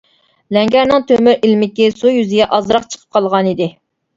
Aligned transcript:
لەڭگەرنىڭ 0.55 1.03
تۆمۈر 1.11 1.45
ئىلمىكى 1.49 1.91
سۇ 1.99 2.15
يۈزىگە 2.15 2.51
ئازراق 2.59 2.89
چىقىپ 2.95 3.17
قالغانىدى. 3.19 3.73